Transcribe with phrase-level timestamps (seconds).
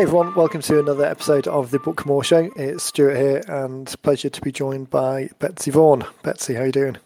[0.00, 2.50] Hey everyone, welcome to another episode of the Book More Show.
[2.56, 6.06] It's Stuart here, and pleasure to be joined by Betsy Vaughan.
[6.22, 6.96] Betsy, how are you doing?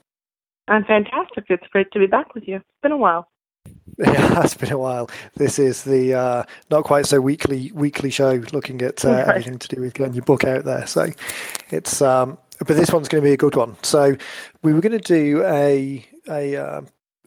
[0.69, 1.47] I'm fantastic.
[1.49, 2.59] It's great to be back with you.
[2.59, 3.27] It's been a while.
[3.99, 5.11] Yeah, It has been a while.
[5.35, 9.29] This is the uh, not quite so weekly weekly show, looking at uh, right.
[9.29, 10.87] everything to do with getting your book out there.
[10.87, 11.09] So
[11.71, 13.77] it's um, but this one's going to be a good one.
[13.83, 14.17] So
[14.63, 16.83] we were going to do a a uh,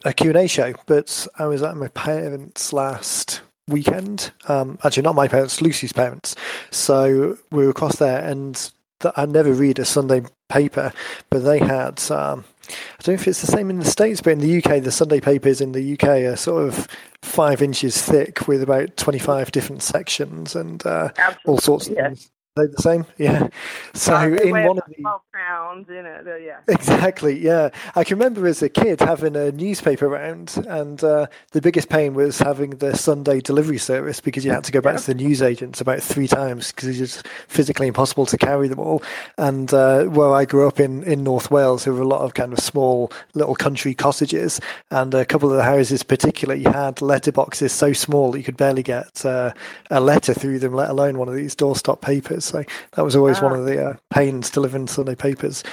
[0.06, 4.32] a Q and A show, but I was at my parents last weekend.
[4.48, 6.34] Um, actually, not my parents, Lucy's parents.
[6.70, 8.54] So we were across there, and
[9.00, 10.92] th- I never read a Sunday paper,
[11.30, 12.10] but they had.
[12.10, 14.82] Um, I don't know if it's the same in the States, but in the UK,
[14.82, 16.86] the Sunday papers in the UK are sort of
[17.22, 21.08] five inches thick with about 25 different sections and uh,
[21.46, 22.06] all sorts of yes.
[22.06, 23.06] things they the same?
[23.18, 23.48] Yeah.
[23.94, 26.60] So uh, in one of the twelve pounds, you know, yeah.
[26.68, 27.38] Exactly.
[27.38, 31.88] Yeah, I can remember as a kid having a newspaper round, and uh, the biggest
[31.88, 35.00] pain was having the Sunday delivery service because you had to go back yeah.
[35.00, 39.02] to the newsagents about three times because it's just physically impossible to carry them all.
[39.36, 42.34] And uh, where I grew up in in North Wales, there were a lot of
[42.34, 47.70] kind of small little country cottages, and a couple of the houses particularly had letterboxes
[47.70, 49.52] so small that you could barely get uh,
[49.90, 52.47] a letter through them, let alone one of these doorstop papers.
[52.48, 55.64] So that was always one of the uh, pains to live in Sunday papers.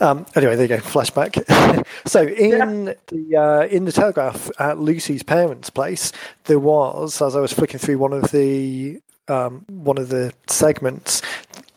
[0.00, 0.78] Um, anyway, there you go.
[0.78, 1.86] Flashback.
[2.06, 2.94] so in yeah.
[3.08, 6.12] the uh, in the Telegraph at Lucy's parents' place,
[6.44, 11.22] there was, as I was flicking through one of the um, one of the segments,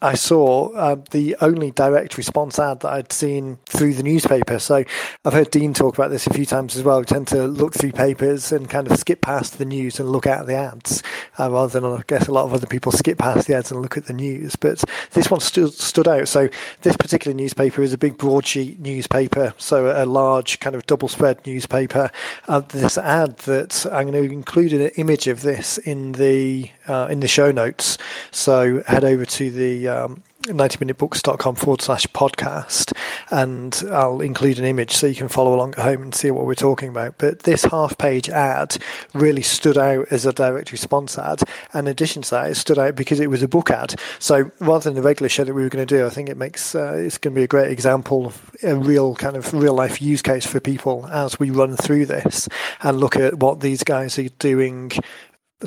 [0.06, 4.60] I saw uh, the only direct response ad that I'd seen through the newspaper.
[4.60, 4.84] So
[5.26, 7.00] I've heard Dean talk about this a few times as well.
[7.00, 10.28] We tend to look through papers and kind of skip past the news and look
[10.28, 11.02] at the ads,
[11.40, 13.82] uh, rather than I guess a lot of other people skip past the ads and
[13.82, 14.56] look at the news.
[14.56, 14.84] But
[15.14, 16.28] this one stood stood out.
[16.28, 16.50] So
[16.84, 21.44] this particular newspaper is a big broadsheet newspaper, so a large kind of double spread
[21.48, 22.12] newspaper.
[22.48, 27.08] Uh, this ad that I'm going to include an image of this in the uh,
[27.10, 27.98] in the show notes.
[28.30, 32.94] So head over to the um, 90minutebooks.com forward slash podcast
[33.32, 36.46] and I'll include an image so you can follow along at home and see what
[36.46, 37.18] we're talking about.
[37.18, 38.78] But this half page ad
[39.14, 41.42] really stood out as a direct response ad.
[41.74, 44.00] And in addition to that, it stood out because it was a book ad.
[44.20, 46.38] So rather than the regular show that we were going to do, I think it
[46.38, 50.02] makes uh, it's going to be a great example, a real kind of real life
[50.02, 52.48] use case for people as we run through this
[52.82, 54.92] and look at what these guys are doing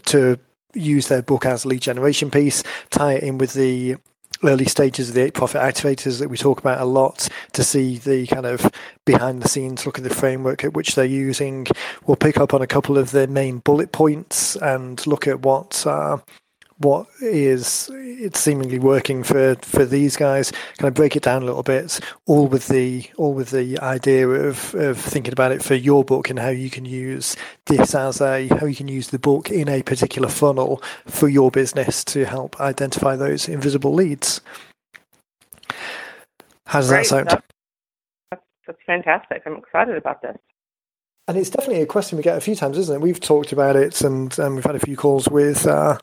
[0.07, 0.39] to
[0.75, 3.97] use their book as lead generation piece, tie it in with the
[4.45, 7.99] early stages of the eight profit activators that we talk about a lot to see
[7.99, 8.71] the kind of
[9.05, 11.67] behind the scenes look at the framework at which they're using.
[12.07, 15.87] We'll pick up on a couple of the main bullet points and look at what
[15.87, 16.19] uh,
[16.79, 20.53] what is it's seemingly working for for these guys.
[20.79, 22.01] Kind of break it down a little bit?
[22.27, 26.31] All with the all with the idea of of thinking about it for your book
[26.31, 27.37] and how you can use
[27.67, 31.51] this as a how you can use the book in a particular funnel for your
[31.51, 34.41] business to help identify those invisible leads.
[36.67, 36.99] How does Great.
[36.99, 37.29] that sound?
[38.31, 39.43] That's, that's fantastic.
[39.47, 40.37] I'm excited about this.
[41.27, 43.01] And it's definitely a question we get a few times, isn't it?
[43.03, 45.99] We've talked about it, and um, we've had a few calls with uh,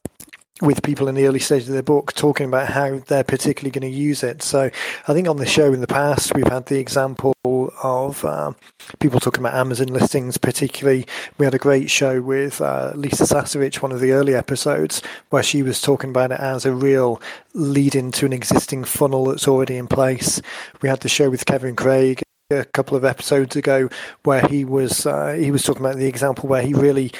[0.62, 3.92] with people in the early stage of their book talking about how they're particularly going
[3.92, 4.42] to use it.
[4.42, 4.70] So
[5.08, 8.54] I think on the show in the past, we've had the example of uh,
[9.00, 11.06] people talking about Amazon listings, particularly.
[11.38, 15.44] We had a great show with uh, Lisa Sasevich, one of the early episodes, where
[15.44, 17.22] she was talking about it as a real
[17.54, 20.42] lead into an existing funnel that's already in place.
[20.82, 23.90] We had the show with Kevin Craig a couple of episodes ago
[24.24, 27.12] where he was uh, he was talking about the example where he really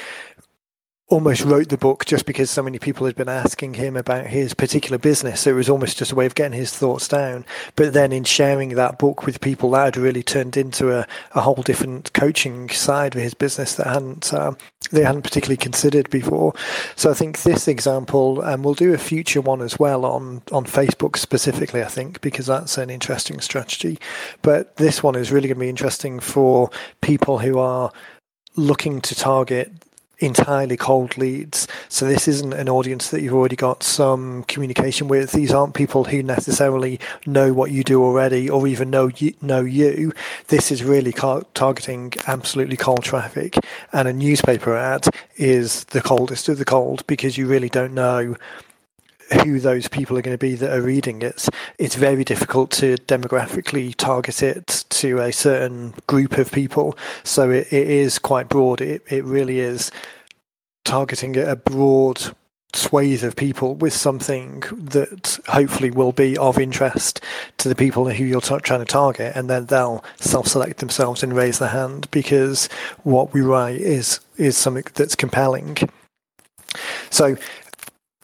[1.08, 4.54] almost wrote the book just because so many people had been asking him about his
[4.54, 5.42] particular business.
[5.42, 7.44] So it was almost just a way of getting his thoughts down.
[7.76, 11.40] But then in sharing that book with people, that had really turned into a, a
[11.40, 14.56] whole different coaching side of his business that hadn't um,
[14.90, 16.54] they hadn't particularly considered before.
[16.96, 20.64] So I think this example, and we'll do a future one as well on on
[20.64, 21.82] Facebook specifically.
[21.82, 23.98] I think because that's an interesting strategy.
[24.42, 26.70] But this one is really going to be interesting for
[27.00, 27.92] people who are
[28.56, 29.70] looking to target
[30.18, 31.68] entirely cold leads.
[31.88, 35.32] So this isn't an audience that you've already got some communication with.
[35.32, 39.34] These aren't people who necessarily know what you do already or even know you.
[39.42, 40.12] Know you.
[40.48, 43.56] This is really car- targeting absolutely cold traffic,
[43.92, 48.36] and a newspaper ad is the coldest of the cold because you really don't know
[49.42, 51.48] who those people are going to be that are reading it.
[51.78, 56.96] It's very difficult to demographically target it to a certain group of people.
[57.24, 58.80] So it, it is quite broad.
[58.80, 59.90] It, it really is
[60.84, 62.34] targeting a broad
[62.72, 67.20] swathe of people with something that hopefully will be of interest
[67.58, 71.34] to the people who you're t- trying to target, and then they'll self-select themselves and
[71.34, 72.68] raise their hand because
[73.02, 75.76] what we write is is something that's compelling.
[77.10, 77.36] So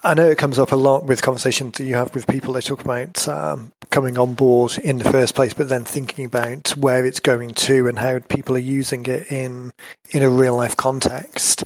[0.05, 2.55] I know it comes up a lot with conversations that you have with people.
[2.55, 6.71] They talk about um, coming on board in the first place, but then thinking about
[6.71, 9.73] where it's going to and how people are using it in
[10.11, 11.65] in a real life context.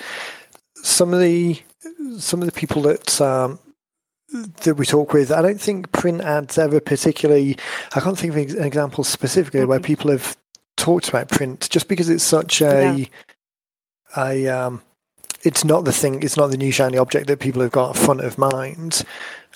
[0.74, 1.62] Some of the
[2.18, 3.58] some of the people that um,
[4.32, 7.56] that we talk with, I don't think print ads ever particularly.
[7.94, 9.70] I can't think of an example specifically mm-hmm.
[9.70, 10.36] where people have
[10.76, 13.06] talked about print, just because it's such a yeah.
[14.16, 14.82] a um,
[15.46, 16.22] it's not the thing.
[16.22, 19.04] It's not the new shiny object that people have got front of mind.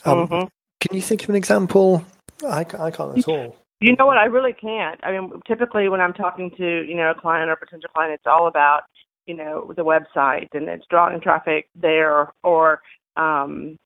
[0.05, 0.47] Um, mm-hmm.
[0.81, 2.05] Can you think of an example?
[2.47, 3.57] I, I can't at all.
[3.81, 4.17] You know what?
[4.17, 5.01] I really can't.
[5.03, 8.27] I mean, typically when I'm talking to you know a client or potential client, it's
[8.27, 8.83] all about
[9.27, 12.81] you know the website and it's drawing traffic there, or
[13.17, 13.77] um,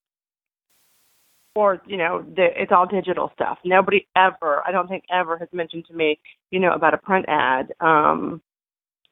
[1.54, 3.58] or you know the, it's all digital stuff.
[3.64, 6.18] Nobody ever, I don't think ever, has mentioned to me,
[6.50, 7.72] you know, about a print ad.
[7.80, 8.42] Um,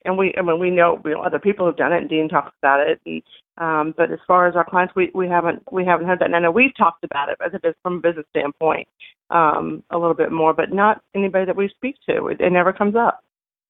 [0.04, 2.28] and we, I mean, we know, we know other people who've done it, and Dean
[2.28, 3.00] talks about it.
[3.06, 3.22] And,
[3.58, 6.26] um, but as far as our clients, we, we haven't we haven't had that.
[6.26, 8.88] And I know we've talked about it as a from a business standpoint
[9.31, 12.28] um, a little bit more, but not anybody that we speak to.
[12.28, 13.22] It, it never comes up.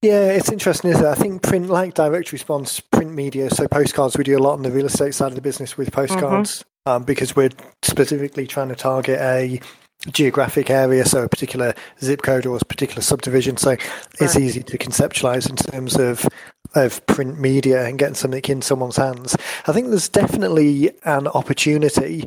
[0.02, 1.08] Yeah, it's interesting, isn't it?
[1.08, 4.62] I think print, like direct response, print media, so postcards, we do a lot on
[4.62, 6.90] the real estate side of the business with postcards mm-hmm.
[6.90, 7.50] um, because we're
[7.82, 9.60] specifically trying to target a
[10.10, 13.56] geographic area, so a particular zip code or a particular subdivision.
[13.56, 14.40] So it's right.
[14.40, 16.26] easy to conceptualize in terms of
[16.74, 19.36] of print media and getting something in someone's hands.
[19.66, 22.24] I think there's definitely an opportunity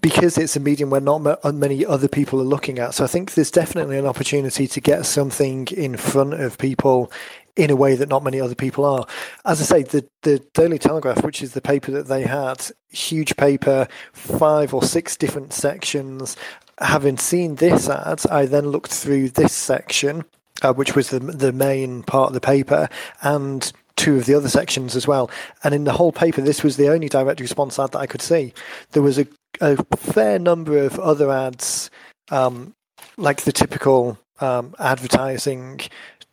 [0.00, 1.18] because it's a medium where not
[1.54, 2.94] many other people are looking at.
[2.94, 7.12] So I think there's definitely an opportunity to get something in front of people
[7.56, 9.06] in a way that not many other people are.
[9.44, 13.36] As I say, the, the Daily Telegraph, which is the paper that they had, huge
[13.36, 16.36] paper, five or six different sections,
[16.82, 20.24] having seen this ad, I then looked through this section,
[20.62, 22.88] uh, which was the the main part of the paper,
[23.22, 25.30] and two of the other sections as well.
[25.62, 28.22] And in the whole paper, this was the only direct response ad that I could
[28.22, 28.52] see.
[28.92, 29.26] There was a,
[29.60, 31.90] a fair number of other ads,
[32.30, 32.74] um,
[33.16, 35.80] like the typical um, advertising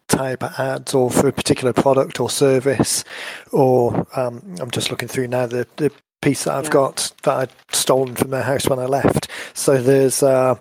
[0.08, 3.04] type ads or for a particular product or service
[3.52, 6.72] or um, I'm just looking through now the, the piece that I've yeah.
[6.72, 9.30] got that I'd stolen from their house when I left.
[9.54, 10.56] So there's uh,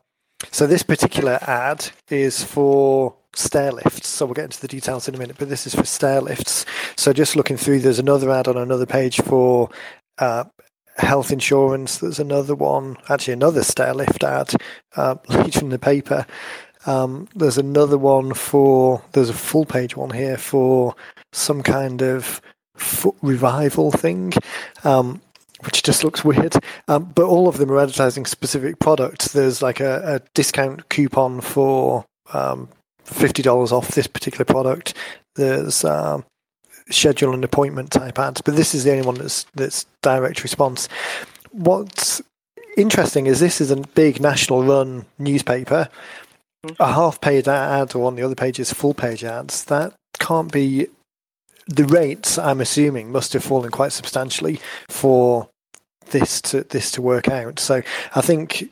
[0.50, 4.08] so this particular ad is for stair lifts.
[4.08, 6.64] So we'll get into the details in a minute, but this is for stair lifts.
[6.96, 9.70] So just looking through, there's another ad on another page for
[10.18, 10.44] uh,
[10.96, 11.98] health insurance.
[11.98, 14.52] There's another one, actually another stair lift ad,
[14.96, 15.16] uh,
[15.60, 16.26] in the paper.
[16.86, 20.94] Um, there's another one for, there's a full page one here for
[21.32, 22.40] some kind of
[22.76, 24.32] foot revival thing.
[24.84, 25.20] Um,
[25.64, 26.54] which just looks weird.
[26.86, 29.32] Um, but all of them are advertising specific products.
[29.32, 32.68] There's like a, a discount coupon for um,
[33.02, 34.94] fifty dollars off this particular product.
[35.36, 36.24] There's um,
[36.90, 40.88] schedule an appointment type ads, but this is the only one that's that's direct response.
[41.50, 42.22] What's
[42.76, 45.88] interesting is this is a big national run newspaper.
[46.80, 49.64] A half page ad or on the other page is full page ads.
[49.66, 50.88] That can't be
[51.68, 55.48] the rates, I'm assuming, must have fallen quite substantially for
[56.10, 57.58] this to this to work out.
[57.58, 57.82] So
[58.14, 58.70] I think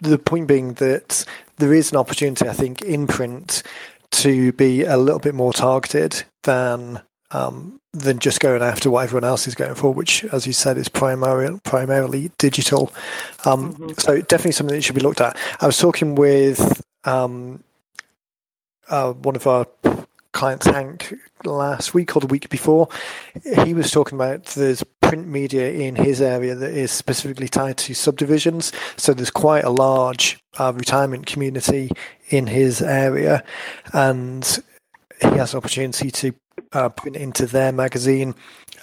[0.00, 1.24] the point being that
[1.56, 3.62] there is an opportunity, I think, in print
[4.10, 7.00] to be a little bit more targeted than
[7.30, 10.76] um, than just going after what everyone else is going for, which, as you said,
[10.78, 12.92] is primarily primarily digital.
[13.44, 13.92] Um, mm-hmm.
[13.98, 15.36] So definitely something that should be looked at.
[15.60, 17.64] I was talking with um,
[18.88, 19.66] uh, one of our
[20.38, 21.12] clients, Hank,
[21.44, 22.88] last week or the week before.
[23.64, 27.94] He was talking about there's print media in his area that is specifically tied to
[27.94, 28.72] subdivisions.
[28.96, 31.90] So there's quite a large uh, retirement community
[32.28, 33.42] in his area,
[33.92, 34.44] and
[35.20, 36.32] he has an opportunity to
[36.72, 38.34] uh, print into their magazine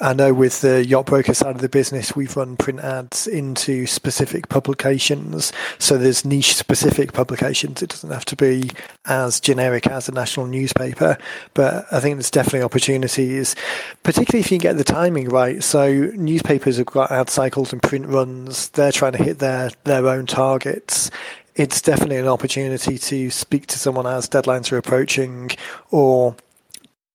[0.01, 3.87] I know with the yacht broker side of the business, we've run print ads into
[3.87, 5.53] specific publications.
[5.79, 7.81] So there's niche specific publications.
[7.81, 8.71] It doesn't have to be
[9.05, 11.17] as generic as a national newspaper,
[11.53, 13.55] but I think there's definitely opportunities,
[14.03, 15.63] particularly if you get the timing right.
[15.63, 18.69] So newspapers have got ad cycles and print runs.
[18.69, 21.09] They're trying to hit their, their own targets
[21.55, 25.49] it's definitely an opportunity to speak to someone as deadlines are approaching
[25.89, 26.35] or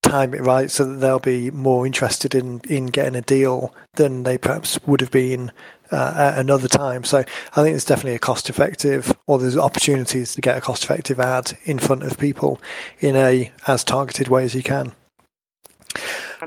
[0.02, 4.23] time it right so that they'll be more interested in, in getting a deal than
[4.23, 5.52] they perhaps would have been
[5.92, 7.04] uh, at another time.
[7.04, 10.85] So I think it's definitely a cost effective, or there's opportunities to get a cost
[10.85, 12.61] effective ad in front of people
[13.00, 14.92] in a as targeted way as you can.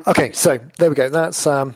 [0.08, 1.10] Okay, so there we go.
[1.10, 1.76] That's um,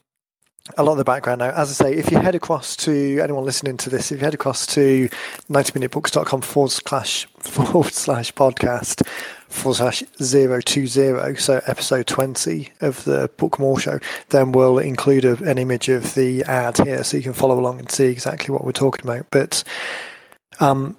[0.78, 1.52] a lot of the background now.
[1.52, 4.34] As I say, if you head across to anyone listening to this, if you head
[4.34, 5.10] across to
[5.50, 9.08] 90minutebooks.com forward slash forward slash podcast,
[9.48, 14.00] forward slash 020, so episode 20 of the Book More show,
[14.30, 17.80] then we'll include a, an image of the ad here so you can follow along
[17.80, 19.26] and see exactly what we're talking about.
[19.32, 19.64] But
[20.60, 20.98] um,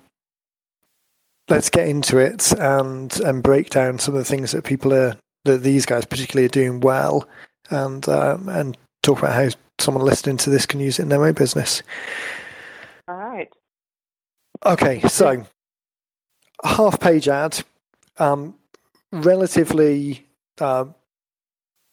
[1.49, 5.17] let's get into it and and break down some of the things that people are
[5.45, 7.28] that these guys particularly are doing well,
[7.71, 11.25] and um, and talk about how someone listening to this can use it in their
[11.25, 11.83] own business.
[13.07, 13.49] All right.
[14.67, 15.47] Okay, so
[16.64, 17.62] half page ad,
[18.18, 18.54] um,
[19.12, 20.26] relatively
[20.60, 20.87] uh,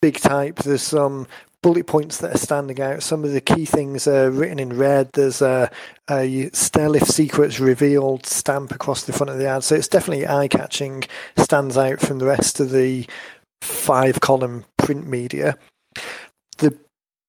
[0.01, 0.58] big type.
[0.58, 1.27] There's some
[1.62, 3.01] bullet points that are standing out.
[3.01, 5.10] Some of the key things are written in red.
[5.13, 5.72] There's a,
[6.08, 9.63] a Stairlift Secrets revealed stamp across the front of the ad.
[9.63, 11.05] So it's definitely eye catching,
[11.38, 13.08] stands out from the rest of the
[13.62, 15.58] five column print media.
[16.60, 16.77] The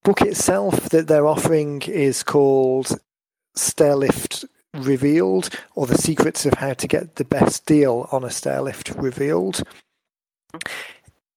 [0.05, 2.99] book itself that they're offering is called
[3.57, 4.45] Stairlift
[4.75, 9.63] Revealed or The Secrets of How to Get the Best Deal on a Stairlift Revealed.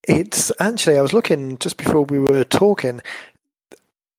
[0.07, 3.01] It's actually, I was looking just before we were talking.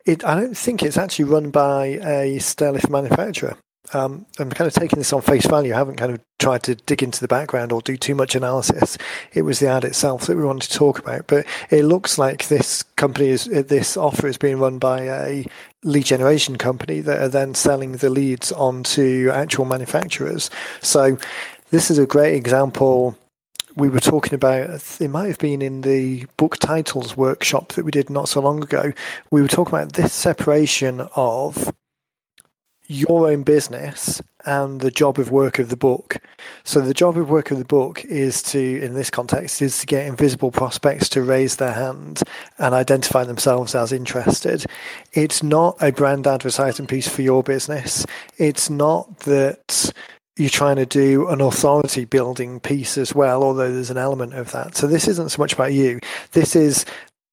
[0.06, 3.56] It, I don't think it's actually run by a stairlift manufacturer.
[3.92, 5.74] Um, I'm kind of taking this on face value.
[5.74, 8.96] I haven't kind of tried to dig into the background or do too much analysis.
[9.32, 12.48] It was the ad itself that we wanted to talk about, but it looks like
[12.48, 15.46] this company is this offer is being run by a
[15.82, 20.50] lead generation company that are then selling the leads onto actual manufacturers.
[20.80, 21.18] So
[21.70, 23.16] this is a great example
[23.76, 27.90] we were talking about, it might have been in the book titles workshop that we
[27.90, 28.92] did not so long ago.
[29.30, 31.72] We were talking about this separation of
[32.90, 36.16] your own business and the job of work of the book.
[36.64, 39.86] So the job of work of the book is to, in this context, is to
[39.86, 42.20] get invisible prospects to raise their hand
[42.58, 44.66] and identify themselves as interested.
[45.12, 48.04] It's not a brand advertising piece for your business.
[48.38, 49.92] It's not that
[50.36, 54.50] you're trying to do an authority building piece as well, although there's an element of
[54.50, 54.74] that.
[54.74, 56.00] So this isn't so much about you.
[56.32, 56.84] This is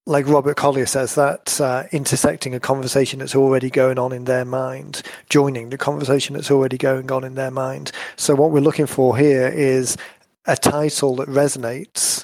[0.07, 4.45] like Robert Collier says, that uh, intersecting a conversation that's already going on in their
[4.45, 7.91] mind, joining the conversation that's already going on in their mind.
[8.15, 9.97] So what we're looking for here is
[10.45, 12.23] a title that resonates.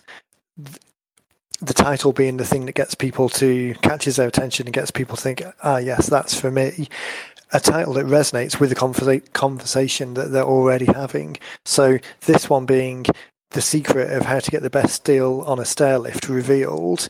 [1.60, 5.18] The title being the thing that gets people to catches their attention and gets people
[5.18, 6.88] to think, ah, yes, that's for me
[7.52, 11.38] a title that resonates with the conversa- conversation that they're already having.
[11.66, 13.06] So this one being
[13.52, 17.08] the secret of how to get the best deal on a stairlift revealed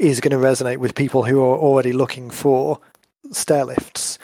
[0.00, 2.80] is going to resonate with people who are already looking for
[3.28, 4.18] stairlifts.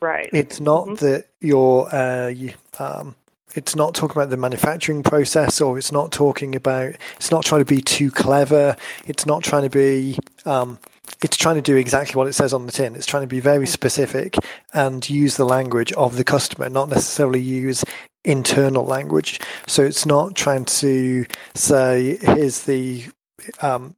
[0.00, 0.28] Right.
[0.32, 1.06] It's not mm-hmm.
[1.06, 3.14] that you're uh, you, um,
[3.54, 7.60] it's not talking about the manufacturing process or it's not talking about it's not trying
[7.60, 10.78] to be too clever it's not trying to be um,
[11.22, 12.94] it's trying to do exactly what it says on the tin.
[12.94, 14.36] It's trying to be very specific
[14.72, 17.84] and use the language of the customer, not necessarily use
[18.24, 19.40] internal language.
[19.66, 23.06] So it's not trying to say, here's the
[23.62, 23.96] um,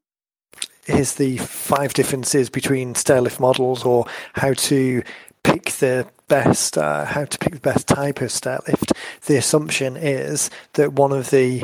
[0.91, 5.03] here's the five differences between stairlift models or how to
[5.43, 8.93] pick the best uh, how to pick the best type of stairlift.
[9.27, 11.63] The assumption is that one of the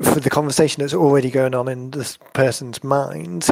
[0.00, 3.48] for the conversation that's already going on in this person's mind,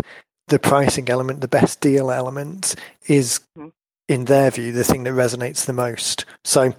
[0.48, 2.74] the pricing element, the best deal element,
[3.06, 3.68] is mm-hmm.
[4.08, 6.24] in their view the thing that resonates the most.
[6.44, 6.74] So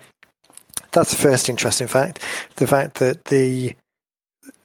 [0.92, 2.20] that's the first interesting fact.
[2.58, 3.76] The fact that the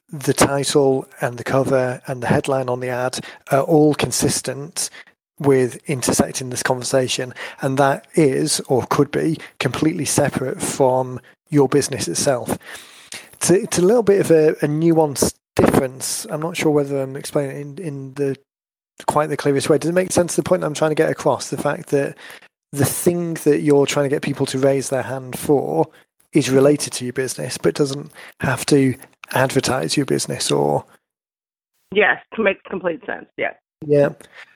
[0.08, 3.18] the title and the cover and the headline on the ad
[3.50, 4.90] are all consistent
[5.38, 11.20] with intersecting this conversation, and that is or could be completely separate from
[11.50, 12.56] your business itself.
[13.34, 16.26] It's a, it's a little bit of a, a nuanced difference.
[16.30, 18.36] I'm not sure whether I'm explaining in, in the
[19.06, 19.76] quite the clearest way.
[19.76, 20.36] Does it make sense?
[20.36, 22.16] The point I'm trying to get across the fact that
[22.72, 25.86] the thing that you're trying to get people to raise their hand for
[26.32, 28.10] is related to your business, but doesn't
[28.40, 28.94] have to
[29.32, 30.84] advertise your business or.
[31.94, 33.26] Yes, makes complete sense.
[33.36, 33.54] Yeah.
[33.84, 34.10] Yeah.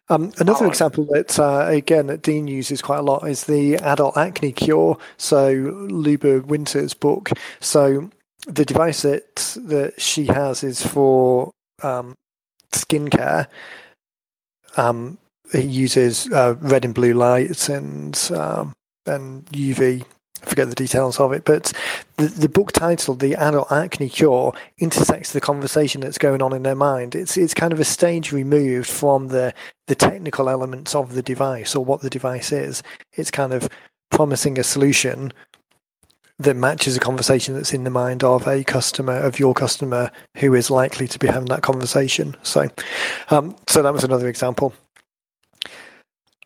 [0.08, 4.16] Um, another example that, uh, again, that Dean uses quite a lot is the adult
[4.16, 4.98] acne cure.
[5.18, 5.52] So,
[5.88, 7.30] Luba Winter's book.
[7.60, 8.10] So,
[8.46, 9.36] the device that,
[9.66, 12.14] that she has is for um,
[12.72, 13.46] skincare
[14.76, 15.18] um,
[15.52, 18.72] it uses uh, red and blue lights and um,
[19.06, 20.04] and UV.
[20.42, 21.72] I forget the details of it, but
[22.16, 26.62] the, the book title, "The Adult Acne Cure," intersects the conversation that's going on in
[26.62, 27.14] their mind.
[27.14, 29.52] It's it's kind of a stage removed from the
[29.86, 32.82] the technical elements of the device or what the device is.
[33.12, 33.68] It's kind of
[34.10, 35.32] promising a solution
[36.40, 40.54] that matches a conversation that's in the mind of a customer of your customer who
[40.54, 42.34] is likely to be having that conversation.
[42.42, 42.68] So,
[43.28, 44.72] um, so that was another example.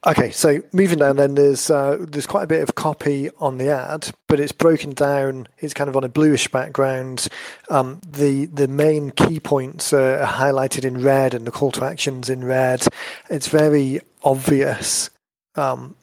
[0.06, 3.70] Okay, so moving down, then there's uh, there's quite a bit of copy on the
[3.70, 5.48] ad, but it's broken down.
[5.58, 7.28] It's kind of on a bluish background.
[7.70, 12.28] Um, the the main key points are highlighted in red, and the call to actions
[12.28, 12.86] in red.
[13.30, 15.08] It's very obvious.
[15.56, 15.96] Um,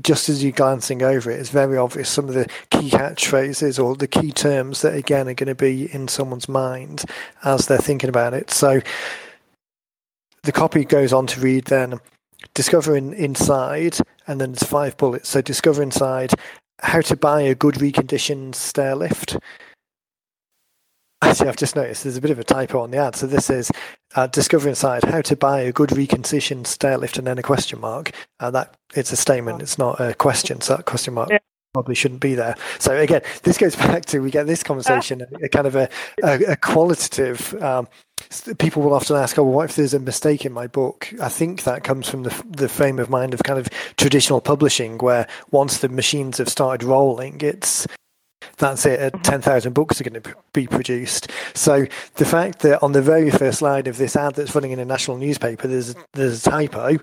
[0.00, 3.94] just as you're glancing over it, it's very obvious some of the key catchphrases or
[3.94, 7.04] the key terms that again are going to be in someone's mind
[7.44, 8.50] as they're thinking about it.
[8.50, 8.80] So
[10.44, 12.00] the copy goes on to read then
[12.54, 15.28] discovering inside, and then there's five bullets.
[15.28, 16.32] So discover inside,
[16.80, 19.38] how to buy a good reconditioned stair lift.
[21.22, 23.14] Actually, I've just noticed there's a bit of a typo on the ad.
[23.14, 23.70] So this is
[24.16, 27.80] uh, discover inside how to buy a good reconditioned stair lift, and then a question
[27.80, 28.10] mark.
[28.40, 29.62] Uh, that it's a statement.
[29.62, 30.60] It's not a question.
[30.60, 31.30] So that question mark.
[31.30, 31.38] Yeah
[31.72, 32.54] probably shouldn't be there.
[32.78, 35.88] So again, this goes back to we get this conversation, a, a kind of a,
[36.22, 37.88] a, a qualitative um,
[38.58, 41.64] people will often ask, "Oh, what if there's a mistake in my book?" I think
[41.64, 45.78] that comes from the the frame of mind of kind of traditional publishing, where once
[45.78, 47.86] the machines have started rolling, it's
[48.58, 49.00] that's it.
[49.00, 49.22] Mm-hmm.
[49.22, 51.30] Ten thousand books are going to be produced.
[51.54, 54.78] So the fact that on the very first line of this ad that's running in
[54.78, 56.98] a national newspaper, there's there's a typo.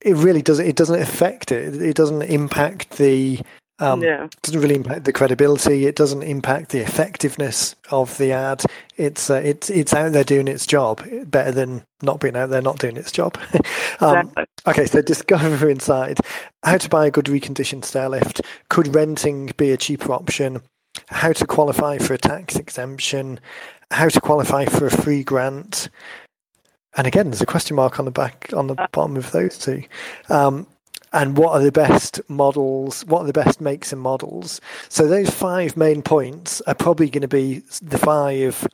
[0.00, 0.66] It really doesn't.
[0.66, 1.80] It doesn't affect it.
[1.80, 3.40] It doesn't impact the
[3.80, 4.24] um, yeah.
[4.24, 5.86] It doesn't really impact the credibility.
[5.86, 8.62] It doesn't impact the effectiveness of the ad.
[8.96, 12.62] It's uh, it's it's out there doing its job better than not being out there
[12.62, 13.36] not doing its job.
[14.00, 14.44] um, exactly.
[14.68, 16.18] Okay, so discover inside
[16.62, 18.40] how to buy a good reconditioned stair lift.
[18.68, 20.62] Could renting be a cheaper option?
[21.08, 23.40] How to qualify for a tax exemption?
[23.90, 25.88] How to qualify for a free grant?
[26.96, 28.86] And again, there's a question mark on the back on the uh.
[28.92, 29.82] bottom of those two.
[30.28, 30.68] Um,
[31.14, 34.60] and what are the best models, what are the best makes and models.
[34.88, 38.66] So those five main points are probably going to be the five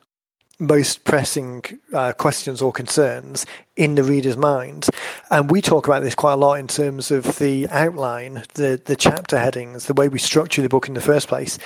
[0.59, 3.45] most pressing uh, questions or concerns
[3.75, 4.87] in the reader's mind.
[5.29, 8.95] And we talk about this quite a lot in terms of the outline, the, the
[8.95, 11.59] chapter headings, the way we structure the book in the first place.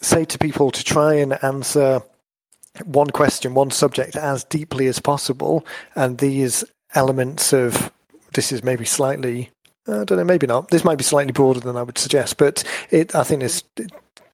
[0.00, 2.02] Say to people to try and answer
[2.84, 7.92] one question, one subject as deeply as possible, and these elements of
[8.34, 9.50] this is maybe slightly
[9.88, 10.68] I don't know, maybe not.
[10.68, 13.64] This might be slightly broader than I would suggest, but it, I think this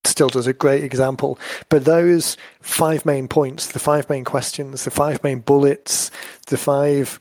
[0.05, 1.39] still does a great example.
[1.69, 6.11] But those five main points, the five main questions, the five main bullets,
[6.49, 7.19] the five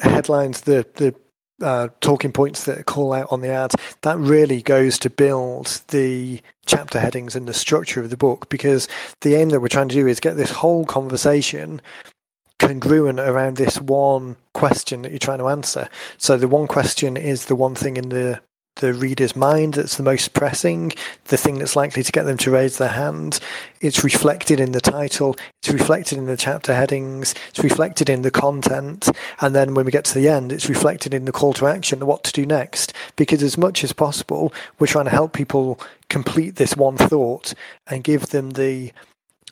[0.00, 1.14] headlines, the the
[1.60, 6.40] uh, talking points that call out on the ads, that really goes to build the
[6.66, 8.86] chapter headings and the structure of the book because
[9.22, 11.80] the aim that we're trying to do is get this whole conversation
[12.58, 15.88] congruent around this one question that you're trying to answer.
[16.16, 18.40] So the one question is the one thing in the
[18.78, 20.92] the reader's mind that's the most pressing,
[21.24, 23.40] the thing that's likely to get them to raise their hand.
[23.80, 28.30] It's reflected in the title, it's reflected in the chapter headings, it's reflected in the
[28.30, 29.08] content,
[29.40, 32.06] and then when we get to the end, it's reflected in the call to action,
[32.06, 32.92] what to do next.
[33.16, 37.54] Because as much as possible, we're trying to help people complete this one thought
[37.86, 38.92] and give them the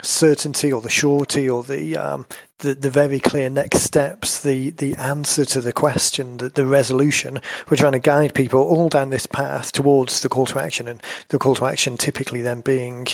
[0.02, 2.26] certainty or the surety or the um,
[2.58, 7.40] the, the very clear next steps, the the answer to the question, the, the resolution.
[7.68, 11.02] We're trying to guide people all down this path towards the call to action, and
[11.28, 13.08] the call to action typically then being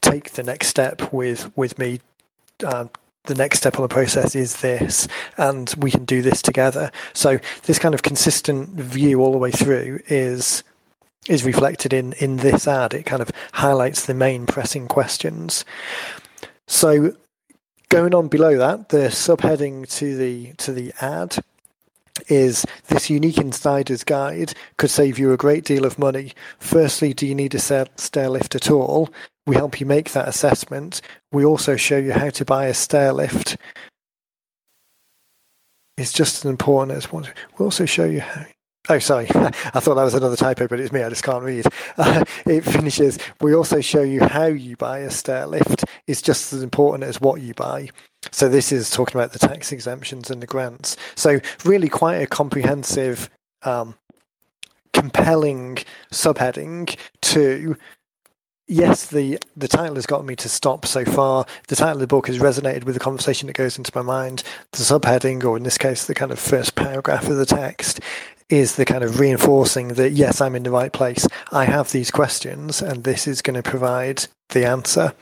[0.00, 2.00] take the next step with with me.
[2.64, 2.86] Uh,
[3.24, 5.06] the next step on the process is this,
[5.36, 6.90] and we can do this together.
[7.12, 10.62] So this kind of consistent view all the way through is
[11.28, 12.94] is reflected in in this ad.
[12.94, 15.64] It kind of highlights the main pressing questions.
[16.68, 17.16] So
[17.92, 21.36] going on below that, the subheading to the to the ad
[22.26, 26.32] is this unique insider's guide could save you a great deal of money.
[26.58, 29.10] Firstly, do you need a stair lift at all?
[29.46, 31.02] We help you make that assessment.
[31.32, 33.58] We also show you how to buy a stair lift.
[35.98, 37.26] It's just as important as one.
[37.58, 38.46] We also show you how
[38.88, 39.26] Oh, sorry.
[39.34, 41.02] I thought that was another typo, but it's me.
[41.02, 41.66] I just can't read.
[41.96, 43.18] Uh, it finishes.
[43.40, 45.84] We also show you how you buy a stair lift.
[46.06, 47.90] It's just as important as what you buy.
[48.32, 50.96] So this is talking about the tax exemptions and the grants.
[51.14, 53.30] So really, quite a comprehensive,
[53.62, 53.94] um,
[54.92, 55.78] compelling
[56.12, 57.76] subheading to.
[58.68, 61.46] Yes, the the title has got me to stop so far.
[61.68, 64.44] The title of the book has resonated with the conversation that goes into my mind.
[64.70, 68.00] The subheading, or in this case, the kind of first paragraph of the text,
[68.52, 71.26] is the kind of reinforcing that yes, I'm in the right place.
[71.50, 75.14] I have these questions, and this is going to provide the answer.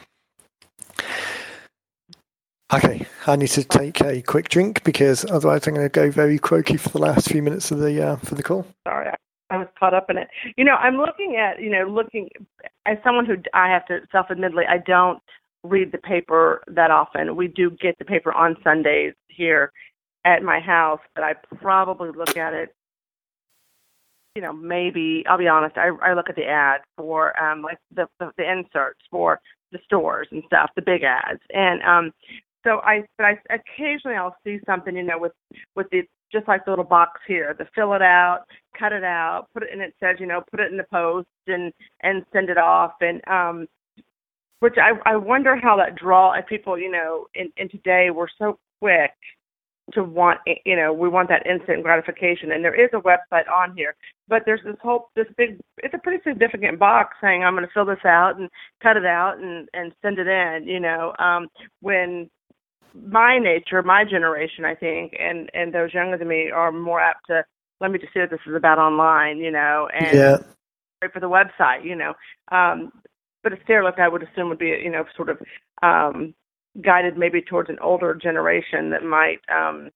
[2.72, 6.38] Okay, I need to take a quick drink because otherwise I'm going to go very
[6.38, 8.66] croaky for the last few minutes of the uh, for the call.
[8.86, 9.10] Sorry,
[9.50, 10.28] I was caught up in it.
[10.56, 12.28] You know, I'm looking at you know looking
[12.86, 15.22] as someone who I have to self-admittedly I don't
[15.62, 17.36] read the paper that often.
[17.36, 19.72] We do get the paper on Sundays here,
[20.24, 22.74] at my house, but I probably look at it.
[24.36, 25.76] You know, maybe I'll be honest.
[25.76, 29.40] I I look at the ads for um like the the, the inserts for
[29.72, 32.12] the stores and stuff, the big ads, and um
[32.64, 35.32] so I but I occasionally I'll see something you know with
[35.74, 38.44] with the just like the little box here, the fill it out,
[38.78, 41.26] cut it out, put it and it says you know put it in the post
[41.48, 43.66] and and send it off and um
[44.60, 48.28] which I I wonder how that draw if people you know in in today we're
[48.38, 49.10] so quick
[49.92, 53.74] to want you know we want that instant gratification and there is a website on
[53.76, 53.96] here
[54.30, 57.72] but there's this whole this big it's a pretty significant box saying i'm going to
[57.74, 58.48] fill this out and
[58.82, 61.48] cut it out and and send it in you know um
[61.80, 62.30] when
[62.94, 67.26] my nature my generation i think and and those younger than me are more apt
[67.26, 67.44] to
[67.80, 70.36] let me just see what this is about online you know and yeah.
[71.12, 72.14] for the website you know
[72.52, 72.90] um
[73.42, 75.38] but a stair lift, I would assume would be you know sort of
[75.82, 76.34] um,
[76.82, 79.90] guided maybe towards an older generation that might um,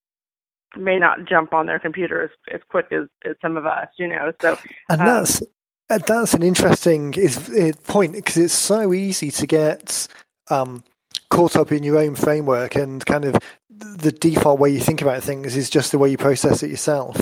[0.76, 4.08] may not jump on their computer as, as quick as, as some of us, you
[4.08, 4.32] know.
[4.40, 4.58] So
[4.88, 5.42] and um, that's
[5.88, 7.38] that's an interesting is
[7.84, 10.08] point because it's so easy to get
[10.50, 10.82] um,
[11.30, 13.36] caught up in your own framework and kind of
[13.70, 17.20] the default way you think about things is just the way you process it yourself.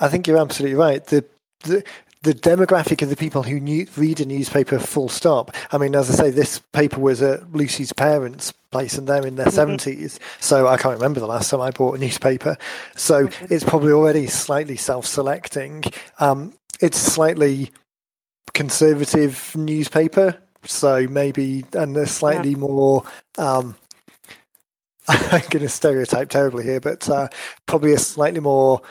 [0.00, 1.04] I think you're absolutely right.
[1.04, 1.24] The
[1.60, 1.84] the
[2.22, 5.54] the demographic of the people who new, read a newspaper full stop.
[5.70, 9.36] I mean, as I say, this paper was at Lucy's parents' place and they're in
[9.36, 9.74] their mm-hmm.
[9.74, 10.18] 70s.
[10.40, 12.56] So I can't remember the last time I bought a newspaper.
[12.96, 13.52] So mm-hmm.
[13.52, 15.84] it's probably already slightly self selecting.
[16.18, 17.70] Um, it's slightly
[18.54, 20.38] conservative newspaper.
[20.64, 22.58] So maybe, and a slightly yeah.
[22.58, 23.04] more,
[23.38, 23.76] um,
[25.08, 27.28] I'm going to stereotype terribly here, but uh,
[27.66, 28.82] probably a slightly more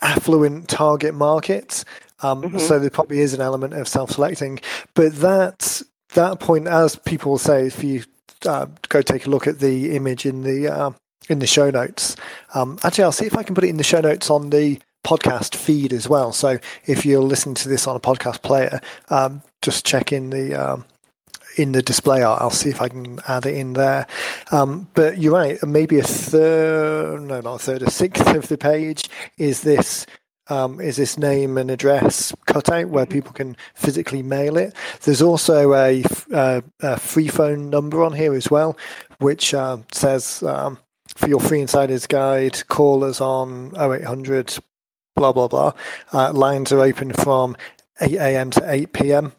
[0.00, 1.84] affluent target market.
[2.20, 2.58] Um, mm-hmm.
[2.58, 4.60] So there probably is an element of self-selecting,
[4.94, 5.82] but that
[6.14, 8.04] that point, as people say, if you
[8.46, 10.90] uh, go take a look at the image in the uh,
[11.28, 12.16] in the show notes,
[12.54, 14.80] um, actually, I'll see if I can put it in the show notes on the
[15.04, 16.32] podcast feed as well.
[16.32, 20.54] So if you're listening to this on a podcast player, um, just check in the
[20.54, 20.84] um,
[21.56, 22.40] in the display art.
[22.40, 24.06] I'll see if I can add it in there.
[24.50, 25.62] Um, but you're right.
[25.62, 30.06] Maybe a third, no, not a third, a sixth of the page is this
[30.48, 33.12] um, is this name and address cutout where mm-hmm.
[33.12, 34.74] people can physically mail it.
[35.02, 38.76] There's also a, a, a free phone number on here as well,
[39.18, 40.78] which uh, says um,
[41.14, 44.56] for your free insiders guide, call us on 0800
[45.14, 45.72] blah blah blah.
[46.12, 47.56] Uh, lines are open from
[48.00, 48.50] 8 a.m.
[48.50, 49.32] to 8 p.m